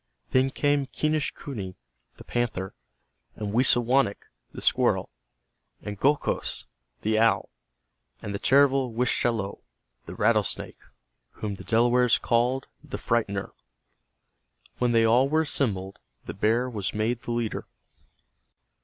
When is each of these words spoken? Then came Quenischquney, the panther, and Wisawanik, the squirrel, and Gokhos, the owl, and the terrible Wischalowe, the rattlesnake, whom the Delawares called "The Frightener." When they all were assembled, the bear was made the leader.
Then 0.31 0.49
came 0.49 0.87
Quenischquney, 0.87 1.75
the 2.17 2.23
panther, 2.23 2.73
and 3.35 3.53
Wisawanik, 3.53 4.25
the 4.51 4.59
squirrel, 4.59 5.11
and 5.83 5.99
Gokhos, 5.99 6.65
the 7.03 7.19
owl, 7.19 7.49
and 8.19 8.33
the 8.33 8.39
terrible 8.39 8.91
Wischalowe, 8.93 9.59
the 10.07 10.15
rattlesnake, 10.15 10.79
whom 11.33 11.53
the 11.53 11.63
Delawares 11.63 12.17
called 12.17 12.65
"The 12.83 12.97
Frightener." 12.97 13.51
When 14.79 14.91
they 14.91 15.05
all 15.05 15.29
were 15.29 15.43
assembled, 15.43 15.99
the 16.25 16.33
bear 16.33 16.67
was 16.67 16.95
made 16.95 17.21
the 17.21 17.31
leader. 17.31 17.67